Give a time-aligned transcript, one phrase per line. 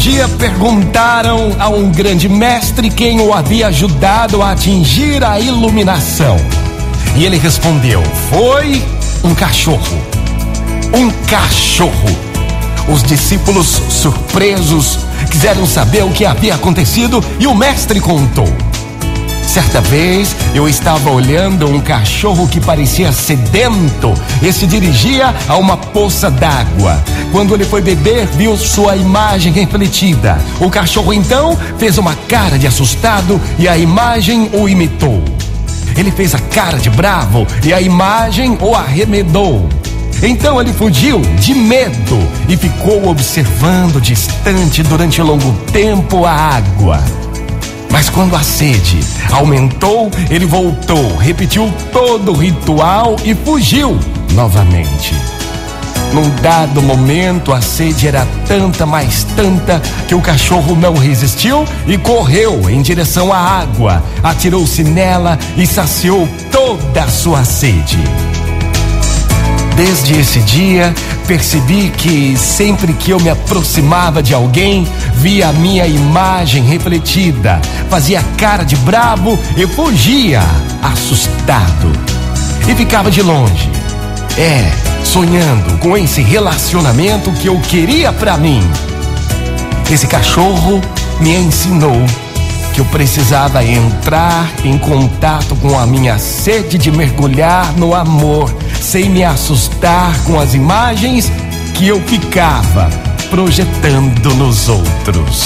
[0.00, 6.38] dia perguntaram a um grande mestre quem o havia ajudado a atingir a iluminação.
[7.14, 8.82] E ele respondeu: Foi
[9.22, 10.02] um cachorro.
[10.94, 12.18] Um cachorro.
[12.88, 15.00] Os discípulos, surpresos,
[15.30, 18.48] quiseram saber o que havia acontecido e o mestre contou.
[19.50, 25.76] Certa vez eu estava olhando um cachorro que parecia sedento e se dirigia a uma
[25.76, 27.02] poça d'água.
[27.32, 30.38] Quando ele foi beber, viu sua imagem refletida.
[30.60, 35.20] O cachorro então fez uma cara de assustado e a imagem o imitou.
[35.96, 39.68] Ele fez a cara de bravo e a imagem o arremedou.
[40.22, 47.02] Então ele fugiu de medo e ficou observando distante durante longo tempo a água.
[47.90, 49.00] Mas quando a sede
[49.32, 53.98] aumentou, ele voltou, repetiu todo o ritual e fugiu
[54.32, 55.14] novamente.
[56.12, 61.96] Num dado momento, a sede era tanta, mais tanta, que o cachorro não resistiu e
[61.96, 67.98] correu em direção à água, atirou-se nela e saciou toda a sua sede.
[69.76, 70.94] Desde esse dia,
[71.26, 78.22] percebi que sempre que eu me aproximava de alguém, via a minha imagem refletida, fazia
[78.36, 80.42] cara de bravo e fugia,
[80.82, 81.92] assustado.
[82.68, 83.70] E ficava de longe.
[84.36, 84.70] É,
[85.04, 88.62] sonhando com esse relacionamento que eu queria para mim.
[89.90, 90.80] Esse cachorro
[91.20, 92.06] me ensinou
[92.72, 99.08] que eu precisava entrar em contato com a minha sede de mergulhar no amor, sem
[99.08, 101.30] me assustar com as imagens
[101.74, 102.88] que eu ficava
[103.30, 105.44] projetando nos outros.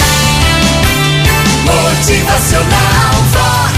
[1.64, 3.76] Motivacional Vox,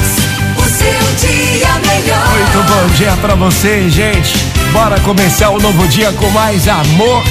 [0.57, 2.29] o seu dia melhor.
[2.31, 4.37] Muito bom dia pra você, gente.
[4.73, 7.23] Bora começar o novo dia com mais amor.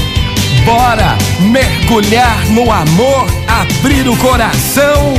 [0.65, 5.13] Bora mergulhar no amor, abrir o coração.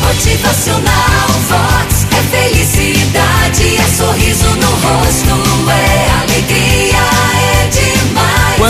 [0.00, 5.29] Motivacional Vox é felicidade, é sorriso no rosto,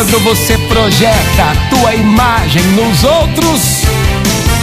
[0.01, 3.83] Quando você projeta a tua imagem nos outros,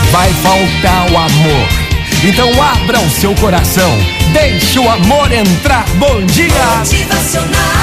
[0.10, 1.68] vai faltar o amor.
[2.24, 3.92] Então abra o seu coração,
[4.34, 5.86] deixe o amor entrar.
[6.00, 6.48] Bom dia!
[6.80, 7.77] Motivacional